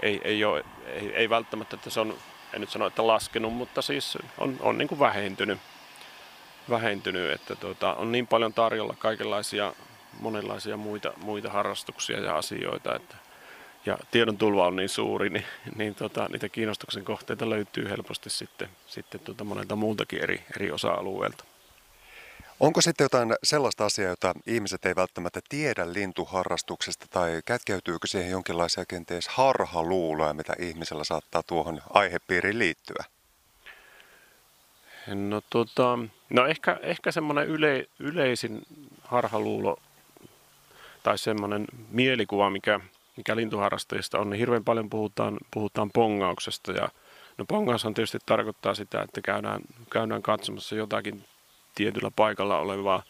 ei, 0.00 0.20
ei, 0.24 0.44
ole, 0.44 0.64
ei, 0.86 1.14
ei 1.14 1.30
välttämättä, 1.30 1.76
että 1.76 1.90
se 1.90 2.00
on, 2.00 2.14
en 2.52 2.60
nyt 2.60 2.70
sano, 2.70 2.86
että 2.86 3.06
laskenut, 3.06 3.52
mutta 3.52 3.82
siis 3.82 4.18
on, 4.38 4.56
on 4.60 4.78
niin 4.78 4.88
kuin 4.88 4.98
vähentynyt 4.98 5.58
vähentynyt, 6.70 7.32
että 7.32 7.56
tuota, 7.56 7.94
on 7.94 8.12
niin 8.12 8.26
paljon 8.26 8.52
tarjolla 8.52 8.94
kaikenlaisia 8.98 9.72
monenlaisia 10.20 10.76
muita, 10.76 11.12
muita 11.16 11.50
harrastuksia 11.50 12.20
ja 12.20 12.36
asioita, 12.36 12.96
että, 12.96 13.16
ja 13.86 13.98
tiedon 14.10 14.38
tulva 14.38 14.66
on 14.66 14.76
niin 14.76 14.88
suuri, 14.88 15.30
niin, 15.30 15.44
niin 15.76 15.94
tota, 15.94 16.28
niitä 16.28 16.48
kiinnostuksen 16.48 17.04
kohteita 17.04 17.50
löytyy 17.50 17.88
helposti 17.88 18.30
sitten, 18.30 18.68
sitten 18.86 19.20
tuota 19.20 19.44
monelta 19.44 19.76
muultakin 19.76 20.22
eri, 20.22 20.44
eri 20.56 20.70
osa-alueelta. 20.70 21.44
Onko 22.60 22.80
sitten 22.80 23.04
jotain 23.04 23.34
sellaista 23.42 23.86
asiaa, 23.86 24.10
jota 24.10 24.34
ihmiset 24.46 24.86
ei 24.86 24.96
välttämättä 24.96 25.40
tiedä 25.48 25.92
lintuharrastuksesta, 25.92 27.06
tai 27.10 27.40
kätkeytyykö 27.44 28.06
siihen 28.06 28.30
jonkinlaisia 28.30 28.84
kenties 28.86 29.28
harhaluuloja, 29.28 30.34
mitä 30.34 30.52
ihmisellä 30.58 31.04
saattaa 31.04 31.42
tuohon 31.42 31.82
aihepiiriin 31.90 32.58
liittyä? 32.58 33.04
No, 35.14 35.42
tota, 35.50 35.98
no 36.30 36.46
ehkä, 36.46 36.78
ehkä 36.82 37.12
semmoinen 37.12 37.46
yle, 37.46 37.88
yleisin 37.98 38.62
harhaluulo 39.02 39.78
tai 41.02 41.18
semmoinen 41.18 41.66
mielikuva, 41.90 42.50
mikä, 42.50 42.80
mikä 43.16 43.36
lintuharrastajista 43.36 44.18
on, 44.18 44.30
niin 44.30 44.38
hirveän 44.38 44.64
paljon 44.64 44.90
puhutaan, 44.90 45.38
puhutaan 45.50 45.90
pongauksesta. 45.94 46.72
Ja, 46.72 46.88
no 47.38 47.44
pongaushan 47.44 47.94
tietysti 47.94 48.18
tarkoittaa 48.26 48.74
sitä, 48.74 49.02
että 49.02 49.20
käydään, 49.20 49.60
käydään 49.90 50.22
katsomassa 50.22 50.74
jotakin 50.74 51.24
tietyllä 51.74 52.10
paikalla 52.16 52.58
olevaa, 52.58 53.02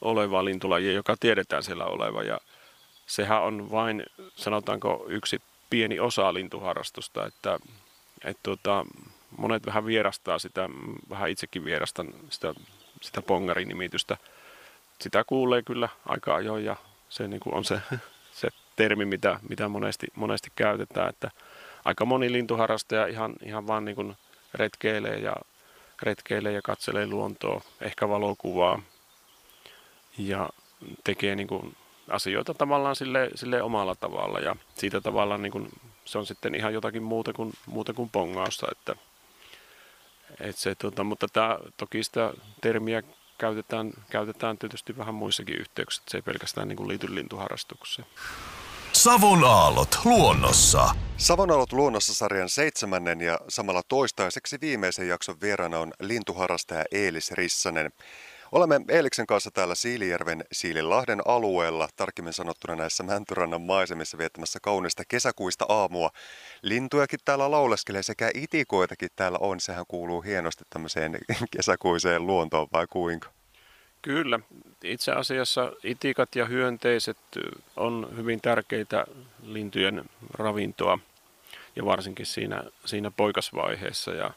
olevaa 0.00 0.44
lintulajia, 0.44 0.92
joka 0.92 1.16
tiedetään 1.20 1.62
siellä 1.62 1.84
oleva. 1.84 2.22
Ja 2.22 2.38
sehän 3.06 3.42
on 3.42 3.70
vain, 3.70 4.06
sanotaanko, 4.36 5.06
yksi 5.08 5.42
pieni 5.70 6.00
osa 6.00 6.34
lintuharrastusta, 6.34 7.26
että, 7.26 7.58
että 8.24 8.40
tuota, 8.42 8.86
monet 9.36 9.66
vähän 9.66 9.86
vierastaa 9.86 10.38
sitä, 10.38 10.68
vähän 11.10 11.30
itsekin 11.30 11.64
vierastan 11.64 12.08
sitä, 12.30 12.54
sitä 13.02 13.22
pongarinimitystä. 13.22 14.16
Sitä 15.00 15.24
kuulee 15.24 15.62
kyllä 15.62 15.88
aika 16.06 16.34
ajoin 16.34 16.64
ja 16.64 16.76
se 17.08 17.28
niin 17.28 17.40
kuin 17.40 17.54
on 17.54 17.64
se, 17.64 17.80
se 18.32 18.48
termi, 18.76 19.04
mitä, 19.04 19.40
mitä 19.48 19.68
monesti, 19.68 20.06
monesti 20.16 20.52
käytetään, 20.56 21.08
että 21.08 21.30
aika 21.84 22.04
moni 22.04 22.32
lintuharrastaja 22.32 23.06
ihan, 23.06 23.34
ihan 23.42 23.66
vaan 23.66 23.84
niin 23.84 23.96
kuin 23.96 24.16
retkeilee 24.54 25.18
ja 25.18 25.36
retkeilee 26.02 26.52
ja 26.52 26.62
katselee 26.62 27.06
luontoa, 27.06 27.60
ehkä 27.80 28.08
valokuvaa 28.08 28.82
ja 30.18 30.50
tekee 31.04 31.34
niin 31.34 31.48
kuin 31.48 31.76
asioita 32.08 32.54
tavallaan 32.54 32.96
sille, 32.96 33.30
sille 33.34 33.62
omalla 33.62 33.94
tavalla 33.94 34.40
ja 34.40 34.56
siitä 34.74 35.00
tavalla 35.00 35.38
niin 35.38 35.52
kuin, 35.52 35.68
se 36.04 36.18
on 36.18 36.26
sitten 36.26 36.54
ihan 36.54 36.74
jotakin 36.74 37.02
muuta 37.02 37.32
kuin, 37.32 37.52
muuta 37.66 37.92
kuin 37.92 38.10
pongausta, 38.10 38.66
että 38.72 38.96
et 40.40 40.56
se, 40.56 40.74
tota, 40.74 41.04
mutta 41.04 41.28
tää, 41.28 41.58
toki 41.76 42.04
sitä 42.04 42.32
termiä 42.60 43.02
käytetään, 43.38 43.92
käytetään 44.10 44.58
tietysti 44.58 44.96
vähän 44.96 45.14
muissakin 45.14 45.60
yhteyksissä, 45.60 46.04
se 46.08 46.18
ei 46.18 46.22
pelkästään 46.22 46.68
niin 46.68 46.76
kuin 46.76 46.88
liity 46.88 47.14
lintuharrastukseen. 47.14 48.08
Savon 48.92 49.44
aallot 49.44 49.98
luonnossa. 50.04 50.94
Savon 51.16 51.50
aallot 51.50 51.72
luonnossa 51.72 52.14
sarjan 52.14 52.48
seitsemännen 52.48 53.20
ja 53.20 53.38
samalla 53.48 53.82
toistaiseksi 53.88 54.58
viimeisen 54.60 55.08
jakson 55.08 55.40
vieraana 55.40 55.78
on 55.78 55.92
lintuharrastaja 56.00 56.84
Eelis 56.92 57.32
Rissanen. 57.32 57.92
Olemme 58.52 58.80
Eeliksen 58.88 59.26
kanssa 59.26 59.50
täällä 59.50 59.74
Siilijärven 59.74 60.44
Siililahden 60.52 61.20
alueella, 61.26 61.88
tarkemmin 61.96 62.32
sanottuna 62.32 62.76
näissä 62.76 63.02
Mäntyrannan 63.02 63.62
maisemissa 63.62 64.18
viettämässä 64.18 64.58
kaunista 64.62 65.02
kesäkuista 65.08 65.66
aamua. 65.68 66.10
Lintujakin 66.62 67.18
täällä 67.24 67.50
lauleskelee 67.50 68.02
sekä 68.02 68.30
itikoitakin 68.34 69.08
täällä 69.16 69.38
on. 69.40 69.60
Sehän 69.60 69.84
kuuluu 69.88 70.20
hienosti 70.22 70.64
tämmöiseen 70.70 71.18
kesäkuiseen 71.56 72.26
luontoon 72.26 72.68
vai 72.72 72.86
kuinka? 72.90 73.28
Kyllä. 74.02 74.40
Itse 74.84 75.12
asiassa 75.12 75.72
itikat 75.84 76.36
ja 76.36 76.44
hyönteiset 76.46 77.16
on 77.76 78.08
hyvin 78.16 78.40
tärkeitä 78.40 79.06
lintujen 79.42 80.04
ravintoa 80.34 80.98
ja 81.76 81.84
varsinkin 81.84 82.26
siinä, 82.26 82.62
siinä 82.84 83.10
poikasvaiheessa. 83.10 84.10
Ja, 84.10 84.30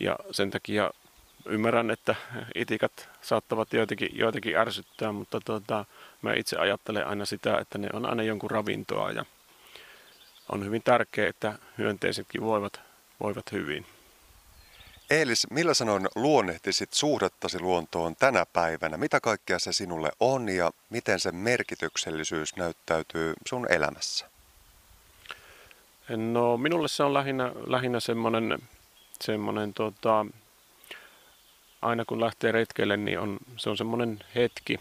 ja 0.00 0.16
sen 0.30 0.50
takia 0.50 0.90
ymmärrän, 1.48 1.90
että 1.90 2.14
itikat 2.54 3.08
saattavat 3.22 3.72
joitakin, 3.72 4.08
joitakin 4.12 4.56
ärsyttää, 4.56 5.12
mutta 5.12 5.40
tota, 5.44 5.84
mä 6.22 6.34
itse 6.34 6.56
ajattelen 6.56 7.06
aina 7.06 7.24
sitä, 7.24 7.58
että 7.58 7.78
ne 7.78 7.88
on 7.92 8.06
aina 8.06 8.22
jonkun 8.22 8.50
ravintoa 8.50 9.12
ja 9.12 9.24
on 10.52 10.64
hyvin 10.64 10.82
tärkeää, 10.82 11.28
että 11.28 11.58
hyönteisetkin 11.78 12.42
voivat, 12.42 12.80
voivat 13.20 13.52
hyvin. 13.52 13.86
Eelis, 15.10 15.46
millä 15.50 15.74
sanoin 15.74 16.08
luonnehtisit 16.14 16.92
suhdettasi 16.92 17.60
luontoon 17.60 18.16
tänä 18.16 18.46
päivänä? 18.52 18.96
Mitä 18.96 19.20
kaikkea 19.20 19.58
se 19.58 19.72
sinulle 19.72 20.10
on 20.20 20.48
ja 20.48 20.70
miten 20.90 21.20
sen 21.20 21.34
merkityksellisyys 21.34 22.56
näyttäytyy 22.56 23.34
sun 23.46 23.66
elämässä? 23.72 24.30
No 26.16 26.56
minulle 26.56 26.88
se 26.88 27.02
on 27.02 27.14
lähinnä, 27.14 27.52
lähinnä 27.66 28.00
semmoinen, 28.00 28.58
semmoinen 29.20 29.74
tota, 29.74 30.26
aina 31.82 32.04
kun 32.04 32.20
lähtee 32.20 32.52
retkeille, 32.52 32.96
niin 32.96 33.18
on, 33.18 33.38
se 33.56 33.70
on 33.70 33.76
semmoinen 33.76 34.18
hetki, 34.34 34.80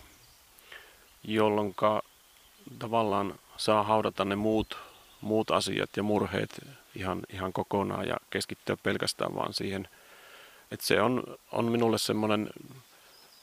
jolloin 1.23 1.75
tavallaan 2.79 3.39
saa 3.57 3.83
haudata 3.83 4.25
ne 4.25 4.35
muut, 4.35 4.77
muut 5.21 5.51
asiat 5.51 5.89
ja 5.97 6.03
murheet 6.03 6.65
ihan, 6.95 7.21
ihan 7.33 7.53
kokonaan 7.53 8.07
ja 8.07 8.17
keskittyä 8.29 8.77
pelkästään 8.83 9.35
vaan 9.35 9.53
siihen. 9.53 9.87
Että 10.71 10.85
se 10.85 11.01
on, 11.01 11.23
on 11.51 11.65
minulle 11.65 11.97
semmoinen 11.97 12.49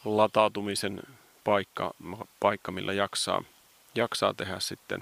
latautumisen 0.05 1.03
paikka, 1.45 1.95
paikka 2.41 2.73
millä 2.73 2.93
jaksaa, 2.93 3.43
jaksaa 3.95 4.35
tehdä 4.35 4.61
sitten, 4.61 5.01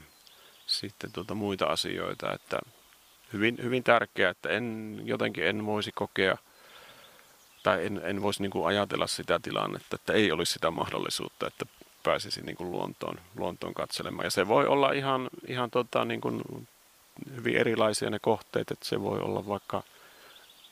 sitten 0.66 1.12
tuota 1.12 1.34
muita 1.34 1.66
asioita. 1.66 2.32
Että 2.32 2.58
hyvin, 3.32 3.58
hyvin 3.62 3.84
tärkeää, 3.84 4.30
että 4.30 4.48
en, 4.48 5.00
jotenkin 5.04 5.46
en 5.46 5.66
voisi 5.66 5.92
kokea– 5.94 6.36
tai 7.62 7.86
en, 7.86 8.00
en 8.04 8.22
voisi 8.22 8.42
niin 8.42 8.50
kuin 8.50 8.66
ajatella 8.66 9.06
sitä 9.06 9.40
tilannetta, 9.42 9.94
että 9.94 10.12
ei 10.12 10.32
olisi 10.32 10.52
sitä 10.52 10.70
mahdollisuutta, 10.70 11.46
että 11.46 11.66
pääsisi 12.02 12.42
niin 12.42 12.56
kuin 12.56 12.70
luontoon, 12.70 13.20
luontoon 13.36 13.74
katselemaan. 13.74 14.26
Ja 14.26 14.30
se 14.30 14.48
voi 14.48 14.66
olla 14.66 14.92
ihan, 14.92 15.30
ihan 15.46 15.70
tota, 15.70 16.04
niin 16.04 16.20
kuin 16.20 16.42
hyvin 17.36 17.56
erilaisia 17.56 18.10
ne 18.10 18.18
kohteet, 18.18 18.70
että 18.70 18.84
se 18.84 19.00
voi 19.00 19.20
olla 19.20 19.48
vaikka, 19.48 19.82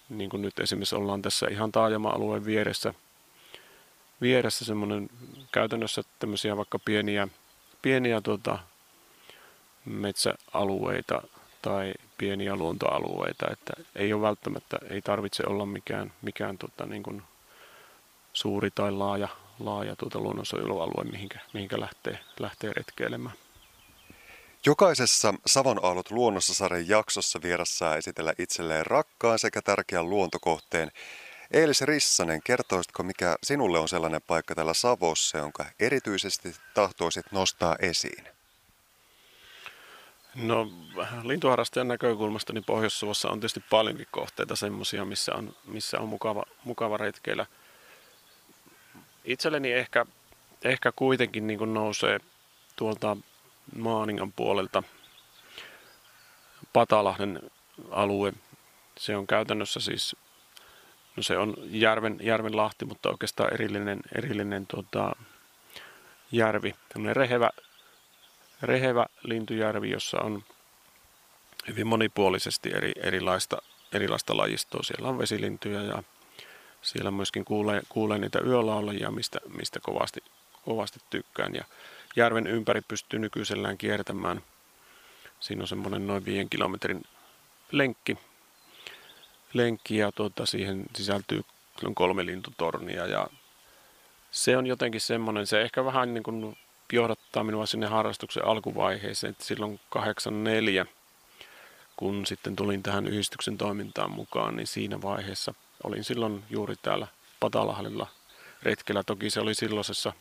niin 0.09 0.31
kuin 0.31 0.43
nyt 0.43 0.59
esimerkiksi 0.59 0.97
ollaan 0.97 1.23
tässä 1.23 1.47
ihan 1.51 1.73
taajama-alueen 1.73 2.45
vieressä, 2.45 2.95
vieressä 4.21 4.65
semmoinen 4.65 5.11
käytännössä 5.53 6.03
tämmöisiä 6.19 6.57
vaikka 6.57 6.79
pieniä, 6.79 7.29
pieniä 7.83 8.21
tota, 8.21 8.59
metsäalueita 9.85 11.23
tai 11.63 11.95
pieniä 12.21 12.57
luontoalueita, 12.57 13.47
että 13.53 13.73
ei 13.97 14.13
ole 14.13 14.23
välttämättä, 14.23 14.79
ei 14.91 15.03
tarvitse 15.03 15.43
olla 15.47 15.67
mikään, 15.67 16.13
mikään 16.23 16.59
tota, 16.59 16.87
niin 16.87 17.03
kuin 17.03 17.23
suuri 18.33 18.71
tai 18.71 18.93
laaja, 18.93 19.29
laaja 19.59 19.97
tuota 19.97 20.19
luonnonsuojelualue, 20.21 21.05
mihinkä, 21.05 21.39
mihinkä 21.53 21.81
lähtee, 21.81 22.19
lähtee 22.41 22.73
retkeilemään. 22.73 23.35
Jokaisessa 24.67 25.35
Savon 25.47 25.81
aallot 25.85 26.11
luonnossa 26.11 26.55
sarjan 26.55 26.89
jaksossa 26.89 27.43
vierassa 27.43 27.97
esitellä 27.97 28.33
itselleen 28.39 28.87
rakkaan 28.87 29.39
sekä 29.39 29.63
tärkeän 29.63 30.11
luontokohteen. 30.11 30.91
Eelis 31.51 31.83
Rissanen, 31.83 32.41
kertoisitko 32.45 33.03
mikä 33.03 33.37
sinulle 33.43 33.79
on 33.79 33.89
sellainen 33.89 34.21
paikka 34.27 34.55
täällä 34.55 34.75
Savossa, 34.75 35.39
jonka 35.39 35.65
erityisesti 35.81 36.55
tahtoisit 36.75 37.33
nostaa 37.33 37.77
esiin? 37.79 38.30
No 40.35 40.71
lintuharrastajan 41.23 41.89
näkökulmasta 41.89 42.53
niin 42.53 42.65
Pohjois-Savossa 42.65 43.31
on 43.31 43.41
tietysti 43.41 43.65
paljonkin 43.71 44.07
kohteita 44.11 44.57
semmoisia, 44.57 45.05
missä 45.05 45.35
on, 45.35 45.57
missä 45.67 46.01
on 46.01 46.09
mukava, 46.09 46.43
mukava 46.65 46.97
retkeillä. 46.97 47.47
Itselleni 49.25 49.73
ehkä, 49.73 50.07
ehkä 50.65 50.93
kuitenkin 50.93 51.47
niin 51.47 51.59
kuin 51.59 51.75
nousee 51.75 52.21
tuolta 52.77 53.17
Maaningan 53.77 54.33
puolelta 54.33 54.83
Patalahden 56.73 57.41
alue. 57.91 58.33
Se 58.99 59.17
on 59.17 59.27
käytännössä 59.27 59.81
siis, 59.81 60.17
no 61.17 61.23
se 61.23 61.39
on 61.39 61.55
järven, 61.65 62.19
järven 62.23 62.57
lahti, 62.57 62.85
mutta 62.85 63.09
oikeastaan 63.09 63.55
erillinen, 63.55 64.01
erillinen 64.15 64.67
tuota, 64.67 65.17
järvi. 66.33 66.75
Tämmöinen 66.89 67.17
rehevä, 67.17 67.51
rehevä 68.63 69.07
lintujärvi, 69.23 69.91
jossa 69.91 70.21
on 70.21 70.43
hyvin 71.69 71.87
monipuolisesti 71.87 72.71
eri, 72.75 72.93
erilaista, 72.97 73.63
erilaista 73.93 74.37
lajistoa. 74.37 74.83
Siellä 74.83 75.09
on 75.09 75.19
vesilintuja 75.19 75.83
ja 75.83 76.03
siellä 76.83 77.11
myöskin 77.11 77.45
kuulee, 77.45 77.83
kuulee 77.89 78.19
niitä 78.19 78.39
yölaulajia, 78.47 79.11
mistä, 79.11 79.39
mistä 79.57 79.81
kovasti, 79.83 80.21
kovasti 80.65 81.01
tykkään. 81.11 81.55
Ja 81.55 81.65
järven 82.17 82.47
ympäri 82.47 82.81
pystyy 82.89 83.19
nykyisellään 83.19 83.79
kiertämään. 83.79 84.43
Siinä 85.41 85.63
on 85.63 85.69
semmoinen 85.69 86.07
noin 86.07 86.25
viiden 86.25 86.51
kilometrin 86.51 87.03
lenkki, 87.73 88.19
lenkki 89.53 89.97
ja 89.97 90.13
tuota, 90.13 90.47
siihen 90.47 90.85
sisältyy 90.97 91.43
kolme 91.95 92.27
lintutornia 92.27 93.07
ja 93.07 93.27
se 94.31 94.57
on 94.57 94.67
jotenkin 94.67 95.01
semmoinen, 95.01 95.47
se 95.47 95.63
ehkä 95.63 95.85
vähän 95.85 96.15
niin 96.15 96.23
kuin 96.23 96.59
johdattaa 96.93 97.45
minua 97.45 97.67
sinne 97.67 97.87
harrastuksen 97.87 98.45
alkuvaiheeseen, 98.45 99.31
että 99.31 99.45
silloin 99.45 99.81
84, 99.91 100.87
kun 101.97 102.27
sitten 102.27 102.57
tulin 102.57 102.83
tähän 102.83 103.07
yhdistyksen 103.07 103.59
toimintaan 103.59 104.11
mukaan, 104.11 104.57
niin 104.57 104.67
siinä 104.67 105.03
vaiheessa 105.03 105.55
olin 105.85 106.05
silloin 106.05 106.45
juuri 106.51 106.75
täällä 106.83 107.07
Patalahdella 107.41 108.07
retkellä. 108.63 109.03
Toki 109.03 109.31
se 109.31 109.41
oli 109.41 109.55
silloisessa 109.55 110.13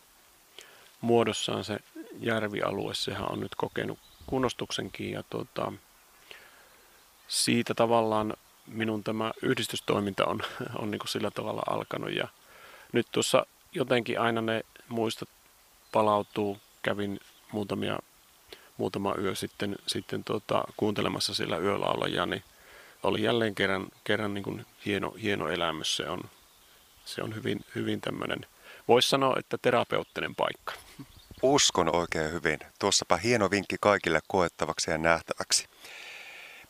muodossaan 1.01 1.63
se 1.63 1.79
järvialue, 2.19 2.93
sehän 2.93 3.31
on 3.31 3.39
nyt 3.39 3.55
kokenut 3.55 3.99
kunnostuksenkin 4.25 5.11
ja 5.11 5.23
tuota, 5.29 5.71
siitä 7.27 7.73
tavallaan 7.73 8.33
minun 8.67 9.03
tämä 9.03 9.31
yhdistystoiminta 9.41 10.25
on, 10.25 10.41
on 10.81 10.91
niin 10.91 10.99
kuin 10.99 11.09
sillä 11.09 11.31
tavalla 11.31 11.61
alkanut 11.67 12.11
ja 12.11 12.27
nyt 12.91 13.07
tuossa 13.11 13.45
jotenkin 13.71 14.19
aina 14.19 14.41
ne 14.41 14.63
muistot 14.89 15.29
palautuu. 15.91 16.58
Kävin 16.81 17.19
muutamia, 17.51 18.00
muutama 18.77 19.15
yö 19.22 19.36
sitten, 19.36 19.75
sitten 19.88 20.24
tuota, 20.24 20.63
kuuntelemassa 20.77 21.34
sillä 21.34 21.58
yölaulajia, 21.58 22.25
niin 22.25 22.43
oli 23.03 23.24
jälleen 23.24 23.55
kerran, 23.55 23.88
kerran 24.03 24.34
niin 24.34 24.43
kuin 24.43 24.65
hieno, 24.86 25.12
hieno 25.12 25.50
elämys. 25.50 25.98
Se 25.98 26.10
on, 26.10 26.22
se 27.05 27.24
on 27.24 27.36
hyvin, 27.36 27.65
hyvin 27.75 28.01
tämmöinen, 28.01 28.46
voisi 28.88 29.10
sanoa, 29.10 29.36
että 29.39 29.58
terapeuttinen 29.58 30.36
paikka. 30.36 30.74
Uskon 31.41 31.95
oikein 31.95 32.32
hyvin. 32.32 32.60
Tuossapa 32.80 33.17
hieno 33.17 33.52
vinkki 33.52 33.75
kaikille 33.82 34.19
koettavaksi 34.28 34.91
ja 34.91 34.97
nähtäväksi. 34.97 35.67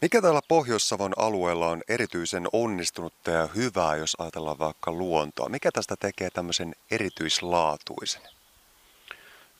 Mikä 0.01 0.21
täällä 0.21 0.41
Pohjois-Savon 0.47 1.13
alueella 1.17 1.67
on 1.67 1.81
erityisen 1.87 2.47
onnistunutta 2.53 3.31
ja 3.31 3.47
hyvää, 3.55 3.95
jos 3.95 4.15
ajatellaan 4.19 4.59
vaikka 4.59 4.91
luontoa? 4.91 5.49
Mikä 5.49 5.71
tästä 5.71 5.95
tekee 5.99 6.29
tämmöisen 6.29 6.75
erityislaatuisen? 6.91 8.21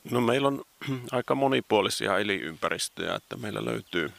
No 0.04 0.20
meillä 0.20 0.48
on 0.48 0.64
aika 1.12 1.34
monipuolisia 1.34 2.18
elinympäristöjä, 2.18 3.14
että 3.14 3.36
meillä 3.36 3.64
löytyy, 3.64 4.12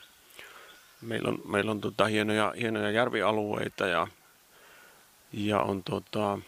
meillä 1.02 1.30
on, 1.30 1.42
meillä 1.46 1.72
on 1.72 1.82
tota 1.82 2.06
hienoja, 2.06 2.54
hienoja 2.60 2.92
järvialueita 2.92 3.88
ja, 3.88 4.08
ja 5.34 5.60
on 5.60 5.84
tota, 5.84 6.40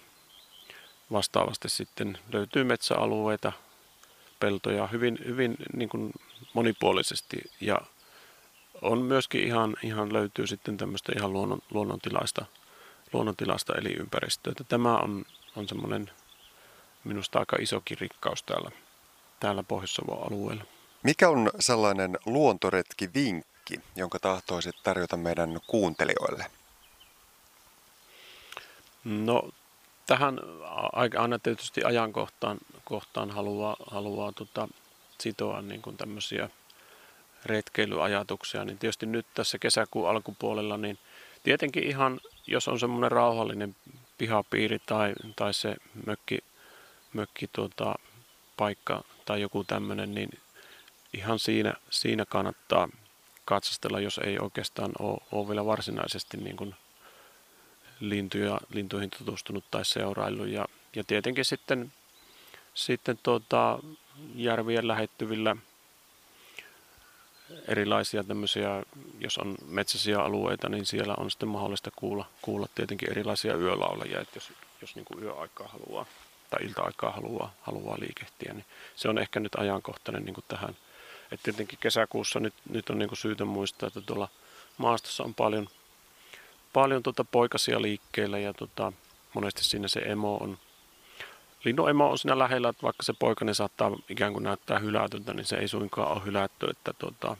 vastaavasti 1.11 1.69
sitten 1.69 2.17
löytyy 2.33 2.63
metsäalueita, 2.63 3.51
peltoja 4.39 4.87
hyvin, 4.87 5.19
hyvin 5.25 5.55
niin 5.73 5.89
kuin 5.89 6.11
monipuolisesti 6.53 7.37
ja 7.61 7.77
on 8.81 8.97
myöskin 8.97 9.43
ihan, 9.43 9.75
ihan 9.83 10.13
löytyy 10.13 10.47
sitten 10.47 10.77
tämmöistä 10.77 11.11
ihan 11.17 11.33
luonnon, 11.33 11.59
luonnontilaista, 11.71 12.45
luonnontilaista 13.13 13.73
elinympäristöä. 13.75 14.53
Tämä 14.67 14.97
on, 14.97 15.25
on 15.55 15.67
semmoinen 15.67 16.11
minusta 17.03 17.39
aika 17.39 17.55
isokin 17.59 17.97
rikkaus 17.99 18.43
täällä, 18.43 18.71
täällä 19.43 19.63
pohjois 19.63 19.99
alueella. 19.99 20.63
Mikä 21.03 21.29
on 21.29 21.51
sellainen 21.59 22.17
luontoretki 22.25 23.13
vinkki, 23.13 23.79
jonka 23.95 24.19
tahtoisit 24.19 24.75
tarjota 24.83 25.17
meidän 25.17 25.59
kuuntelijoille? 25.67 26.45
No 29.03 29.49
tähän 30.05 30.39
aina 31.17 31.39
tietysti 31.39 31.83
ajankohtaan 31.83 32.57
kohtaan 32.85 33.31
haluaa, 33.31 33.75
haluaa 33.91 34.31
tota, 34.31 34.67
sitoa 35.19 35.61
niin 35.61 35.81
kuin 35.81 35.97
tämmöisiä 35.97 36.49
retkeilyajatuksia, 37.45 38.65
niin 38.65 38.77
tietysti 38.77 39.05
nyt 39.05 39.25
tässä 39.33 39.57
kesäkuun 39.57 40.09
alkupuolella, 40.09 40.77
niin 40.77 40.99
tietenkin 41.43 41.83
ihan, 41.83 42.19
jos 42.47 42.67
on 42.67 42.79
semmoinen 42.79 43.11
rauhallinen 43.11 43.75
pihapiiri 44.17 44.79
tai, 44.85 45.13
tai 45.35 45.53
se 45.53 45.75
mökki, 46.05 46.39
mökki 47.13 47.49
tuota, 47.53 47.95
paikka 48.57 49.03
tai 49.25 49.41
joku 49.41 49.63
tämmöinen, 49.63 50.15
niin 50.15 50.29
ihan 51.13 51.39
siinä, 51.39 51.73
siinä 51.89 52.25
kannattaa 52.25 52.89
katsastella, 53.45 53.99
jos 53.99 54.17
ei 54.23 54.39
oikeastaan 54.39 54.91
ole, 54.99 55.21
ole 55.31 55.47
vielä 55.47 55.65
varsinaisesti 55.65 56.37
niin 56.37 56.57
kuin 56.57 56.75
lintuja, 57.99 58.59
lintuihin 58.73 59.09
tutustunut 59.17 59.63
tai 59.71 59.85
seuraillut. 59.85 60.47
Ja, 60.47 60.65
ja 60.95 61.03
tietenkin 61.03 61.45
sitten, 61.45 61.91
sitten 62.73 63.19
tuota, 63.23 63.79
järvien 64.35 64.87
lähettyvillä 64.87 65.55
erilaisia 67.67 68.23
tämmöisiä, 68.23 68.83
jos 69.19 69.37
on 69.37 69.55
metsäisiä 69.65 70.19
alueita, 70.19 70.69
niin 70.69 70.85
siellä 70.85 71.13
on 71.17 71.31
sitten 71.31 71.49
mahdollista 71.49 71.91
kuulla, 71.95 72.25
kuulla 72.41 72.67
tietenkin 72.75 73.11
erilaisia 73.11 73.55
yölaulajia, 73.55 74.21
että 74.21 74.37
jos, 74.37 74.53
jos 74.81 74.95
niin 74.95 75.05
kuin 75.05 75.23
yöaikaa 75.23 75.67
haluaa 75.67 76.05
tai 76.53 76.67
ilta-aikaa 76.67 77.11
haluaa, 77.11 77.53
haluaa 77.61 77.97
liikehtiä, 77.99 78.53
niin 78.53 78.65
se 78.95 79.09
on 79.09 79.17
ehkä 79.17 79.39
nyt 79.39 79.55
ajankohtainen 79.55 80.25
niin 80.25 80.33
kuin 80.33 80.45
tähän. 80.47 80.75
että 81.31 81.43
tietenkin 81.43 81.79
kesäkuussa 81.79 82.39
nyt, 82.39 82.53
nyt 82.69 82.89
on 82.89 82.99
niin 82.99 83.09
kuin 83.09 83.17
syytä 83.17 83.45
muistaa, 83.45 83.87
että 83.87 84.01
tuolla 84.01 84.27
maastossa 84.77 85.23
on 85.23 85.33
paljon, 85.33 85.67
paljon 86.73 87.03
tuota 87.03 87.23
poikasia 87.23 87.81
liikkeellä 87.81 88.39
ja 88.39 88.53
tuota, 88.53 88.93
monesti 89.33 89.63
siinä 89.63 89.87
se 89.87 89.99
emo 89.99 90.37
on, 90.37 90.57
linnun 91.63 91.89
emo 91.89 92.09
on 92.09 92.17
siinä 92.17 92.39
lähellä, 92.39 92.69
että 92.69 92.83
vaikka 92.83 93.03
se 93.03 93.13
poikainen 93.13 93.55
saattaa 93.55 93.91
ikään 94.09 94.33
kuin 94.33 94.43
näyttää 94.43 94.79
hylätyltä, 94.79 95.33
niin 95.33 95.45
se 95.45 95.55
ei 95.55 95.67
suinkaan 95.67 96.11
ole 96.11 96.25
hylätty, 96.25 96.65
että 96.69 96.93
tuota, 96.93 97.37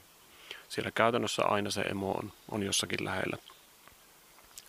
siellä 0.69 0.91
käytännössä 0.91 1.45
aina 1.45 1.71
se 1.71 1.82
emo 1.82 2.12
on, 2.12 2.34
on 2.52 2.63
jossakin 2.63 3.06
lähellä 3.06 3.38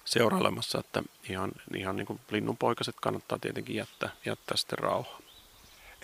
seurailemassa, 0.05 0.81
että 0.81 1.03
ihan, 1.29 1.53
ihan 1.77 1.97
niin 1.97 2.07
kuin 2.07 2.21
linnunpoikaset 2.31 2.95
kannattaa 3.01 3.39
tietenkin 3.39 3.77
jättää, 3.77 4.11
jättää 4.27 4.57
sitten 4.57 4.79
rauhaa. 4.79 5.19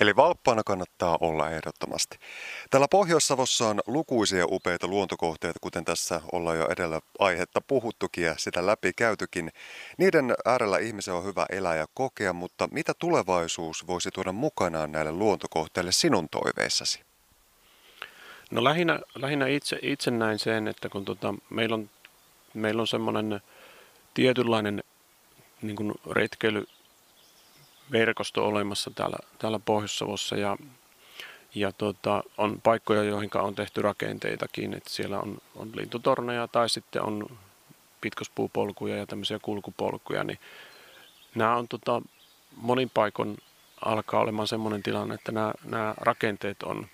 Eli 0.01 0.17
valppaana 0.17 0.63
kannattaa 0.63 1.19
olla 1.21 1.51
ehdottomasti. 1.51 2.19
Täällä 2.71 2.89
Pohjois-Savossa 2.89 3.69
on 3.69 3.81
lukuisia 3.87 4.45
upeita 4.49 4.87
luontokohteita, 4.87 5.59
kuten 5.61 5.85
tässä 5.85 6.21
ollaan 6.33 6.59
jo 6.59 6.69
edellä 6.71 7.01
aihetta 7.19 7.61
puhuttukin 7.61 8.25
ja 8.25 8.35
sitä 8.39 8.67
läpi 8.67 8.93
käytykin. 8.93 9.53
Niiden 9.99 10.35
äärellä 10.45 10.79
ihmisen 10.79 11.15
on 11.15 11.25
hyvä 11.25 11.47
elää 11.51 11.77
ja 11.77 11.87
kokea, 11.95 12.33
mutta 12.33 12.69
mitä 12.73 12.95
tulevaisuus 12.95 13.87
voisi 13.87 14.11
tuoda 14.11 14.33
mukanaan 14.33 14.93
näille 14.93 15.13
luontokohteille 15.13 15.93
sinun 15.93 16.29
toiveissasi? 16.29 17.01
No 18.51 18.65
lähinnä, 18.65 19.01
lähinnä 19.15 19.47
itse, 19.47 19.79
itse 19.83 20.11
näin 20.11 20.39
sen, 20.39 20.69
että 20.69 20.89
kun 20.89 21.05
tota, 21.05 21.35
meillä 21.51 21.75
on, 21.75 21.91
meillä 22.55 22.81
on 22.81 22.87
semmoinen 22.87 23.41
tietynlainen 24.15 24.83
niin 25.63 25.77
kuin 25.77 25.95
retkeilyverkosto 26.11 28.47
olemassa 28.47 28.91
täällä, 28.95 29.17
täällä 29.39 29.59
Pohjois-Savossa 29.59 30.37
ja, 30.37 30.57
Ja 31.55 31.73
tota, 31.73 32.23
on 32.39 32.61
paikkoja, 32.61 33.03
joihin 33.03 33.31
on 33.35 33.55
tehty 33.55 33.83
rakenteitakin, 33.83 34.75
että 34.75 34.91
siellä 34.91 35.21
on, 35.21 35.39
on 35.57 35.71
lintutorneja 35.75 36.49
tai 36.49 36.69
sitten 36.69 37.03
on 37.03 37.39
pitkospuupolkuja 38.01 38.97
ja 38.97 39.07
tämmöisiä 39.07 39.39
kulkupolkuja, 39.43 40.25
niin 40.25 40.39
nämä 41.35 41.57
on 41.57 41.69
tota, 41.69 42.03
monin 42.57 42.91
paikon 42.91 43.37
alkaa 43.85 44.21
olemaan 44.21 44.49
semmoinen 44.49 44.83
tilanne, 44.83 45.15
että 45.15 45.33
nämä, 45.33 45.53
nämä 45.65 45.95
rakenteet 45.97 46.63
on 46.63 46.87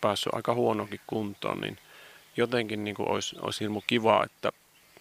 päässyt 0.00 0.34
aika 0.34 0.54
huonokin 0.54 1.00
kuntoon, 1.06 1.60
niin 1.60 1.78
jotenkin 2.36 2.84
niin 2.84 2.96
kuin 2.96 3.08
olisi, 3.08 3.36
olisi 3.40 3.60
hirmu 3.60 3.82
kiva, 3.86 4.24
että 4.24 4.52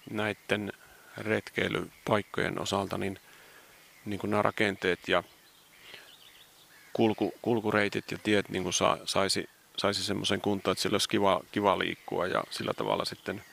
näiden 0.10 0.74
retkeilypaikkojen 1.18 2.62
osalta 2.62 2.98
niin, 2.98 3.20
niin 4.06 4.20
kuin 4.20 4.32
nämä 4.32 4.42
rakenteet 4.42 5.00
ja 5.08 5.24
kulku, 6.94 7.34
kulkureitit 7.42 8.12
ja 8.12 8.18
tiet 8.24 8.50
niin 8.50 8.64
kuin 8.64 8.74
sa, 8.74 8.98
saisi, 9.06 9.50
saisi 9.78 10.04
semmoisen 10.04 10.42
kuntoon, 10.42 10.72
että 10.72 10.82
sillä 10.82 10.96
olisi 10.96 11.10
kiva, 11.10 11.42
kiva 11.52 11.80
liikkua 11.80 12.28
ja 12.28 12.44
sillä 12.50 12.74
tavalla 12.74 13.06
sitten 13.06 13.44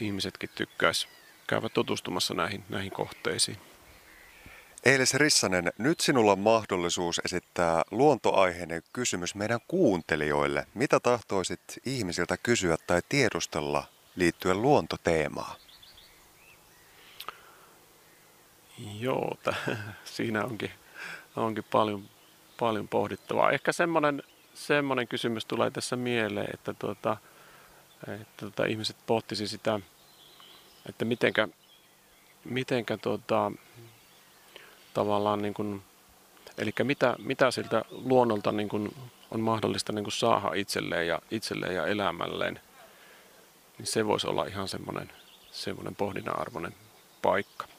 ihmisetkin 0.00 0.50
tykkäisi 0.54 1.08
käydä 1.46 1.68
tutustumassa 1.68 2.34
näihin, 2.34 2.64
näihin 2.68 2.90
kohteisiin. 2.90 3.56
Eilis 4.84 5.14
Rissanen, 5.14 5.72
nyt 5.78 6.00
sinulla 6.00 6.32
on 6.32 6.38
mahdollisuus 6.38 7.20
esittää 7.24 7.82
luontoaiheinen 7.90 8.82
kysymys 8.92 9.34
meidän 9.34 9.60
kuuntelijoille. 9.68 10.66
Mitä 10.74 11.00
tahtoisit 11.00 11.60
ihmisiltä 11.86 12.36
kysyä 12.36 12.76
tai 12.86 13.02
tiedustella 13.08 13.84
liittyen 14.16 14.62
luontoteemaan? 14.62 15.56
Joo, 18.78 19.36
t- 19.42 19.70
siinä 20.04 20.44
onkin, 20.44 20.70
onkin 21.36 21.64
paljon, 21.70 22.08
paljon 22.58 22.88
pohdittavaa. 22.88 23.50
Ehkä 23.50 23.72
semmoinen, 23.72 24.22
semmoinen 24.54 25.08
kysymys 25.08 25.44
tulee 25.44 25.70
tässä 25.70 25.96
mieleen, 25.96 26.48
että, 26.54 26.74
tuota, 26.74 27.16
että 28.08 28.32
tuota, 28.36 28.64
ihmiset 28.64 28.96
pohtisi 29.06 29.48
sitä, 29.48 29.80
että 30.88 31.04
mitenkä, 31.04 31.48
mitenkä 32.44 32.96
tuota, 32.96 33.52
tavallaan 34.94 35.42
niin 35.42 35.54
kuin, 35.54 35.82
eli 36.58 36.72
mitä, 36.82 37.16
mitä 37.18 37.50
siltä 37.50 37.84
luonnolta 37.90 38.52
niin 38.52 38.68
kuin 38.68 38.94
on 39.30 39.40
mahdollista 39.40 39.92
niin 39.92 40.04
kuin 40.04 40.12
saada 40.12 40.54
itselleen 40.54 41.06
ja, 41.06 41.18
itselleen 41.30 41.74
ja 41.74 41.86
elämälleen, 41.86 42.60
niin 43.78 43.86
se 43.86 44.06
voisi 44.06 44.26
olla 44.26 44.44
ihan 44.44 44.68
semmoinen, 44.68 45.12
semmoinen 45.50 45.94
pohdinnan 45.94 46.40
arvoinen 46.40 46.74
paikka. 47.22 47.73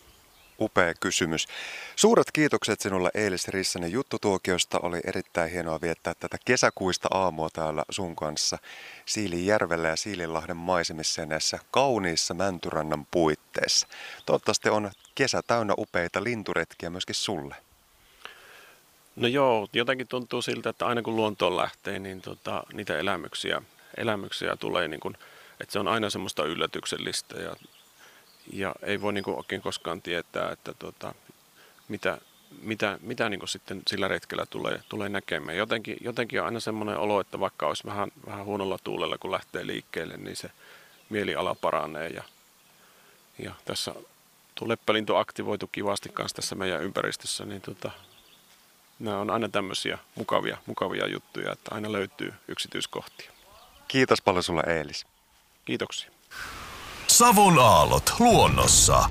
Upea 0.60 0.94
kysymys. 1.00 1.48
Suuret 1.96 2.32
kiitokset 2.34 2.82
sinulle 2.82 3.12
Eilis 3.14 3.48
Rissanen 3.48 3.92
juttutuokiosta. 3.92 4.80
Oli 4.80 5.00
erittäin 5.04 5.52
hienoa 5.52 5.82
viettää 5.82 6.14
tätä 6.20 6.38
kesäkuista 6.46 7.08
aamua 7.12 7.50
täällä 7.54 7.84
sun 7.90 8.16
kanssa 8.16 8.58
Siilinjärvellä 9.06 9.88
ja 9.88 9.96
Siilinlahden 9.96 10.58
maisemissa 10.58 11.22
ja 11.22 11.26
näissä 11.26 11.60
kauniissa 11.72 12.34
Mäntyrannan 12.34 13.08
puitteissa. 13.12 13.88
Toivottavasti 14.26 14.70
on 14.70 14.92
kesä 15.16 15.42
täynnä 15.48 15.74
upeita 15.78 16.24
linturetkiä 16.24 16.90
myöskin 16.90 17.16
sulle. 17.16 17.56
No 19.16 19.28
joo, 19.28 19.68
jotenkin 19.74 20.08
tuntuu 20.08 20.42
siltä, 20.42 20.70
että 20.70 20.86
aina 20.86 21.02
kun 21.02 21.16
luontoon 21.16 21.58
lähtee, 21.58 22.00
niin 22.00 22.22
tota, 22.22 22.64
niitä 22.74 23.00
elämyksiä, 23.00 23.62
elämyksiä 23.98 24.56
tulee, 24.56 24.88
niin 24.88 25.00
kuin, 25.00 25.18
että 25.60 25.74
se 25.74 25.80
on 25.80 25.88
aina 25.88 26.10
semmoista 26.10 26.44
yllätyksellistä 26.44 27.40
ja 27.40 27.56
ja 28.54 28.76
ei 28.82 29.02
voi 29.02 29.14
niin 29.14 29.30
oikein 29.30 29.62
koskaan 29.62 30.02
tietää, 30.02 30.52
että 30.52 30.74
tota, 30.74 31.14
mitä, 31.88 32.18
mitä, 32.62 33.00
mitä 33.02 33.30
niin 33.30 33.48
sitten 33.48 33.82
sillä 33.88 34.08
retkellä 34.08 34.46
tulee, 34.46 34.82
tulee 34.90 35.10
näkemään. 35.10 35.58
Jotenkin, 35.58 35.98
jotenkin 36.02 36.40
on 36.40 36.46
aina 36.46 36.60
semmoinen 36.60 36.98
olo, 36.98 37.20
että 37.20 37.40
vaikka 37.40 37.68
olisi 37.68 37.86
vähän, 37.86 38.12
vähän 38.26 38.46
huonolla 38.46 38.78
tuulella, 38.84 39.18
kun 39.18 39.32
lähtee 39.32 39.68
liikkeelle, 39.68 40.18
niin 40.18 40.36
se 40.36 40.52
mieliala 41.10 41.56
paranee. 41.56 42.08
Ja, 42.10 42.24
ja 43.40 43.52
tässä 43.66 43.96
tuleppelinto 44.56 45.18
aktivoitu 45.18 45.68
kivasti 45.68 46.10
kanssa 46.10 46.36
tässä 46.36 46.56
meidän 46.56 46.84
ympäristössä, 46.84 47.46
niin 47.46 47.62
tota, 47.62 47.92
nämä 49.00 49.20
on 49.20 49.30
aina 49.30 49.50
tämmöisiä 49.50 49.98
mukavia, 50.16 50.58
mukavia 50.66 51.08
juttuja, 51.08 51.52
että 51.52 51.76
aina 51.76 51.92
löytyy 51.92 52.34
yksityiskohtia. 52.48 53.32
Kiitos 53.88 54.22
paljon 54.22 54.44
sulle 54.44 54.64
Eelis. 54.68 55.06
Kiitoksia. 55.66 56.15
Savon 57.08 57.60
aallot 57.60 58.14
luonnossa. 58.20 59.10